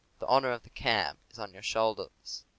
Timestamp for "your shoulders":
1.53-2.43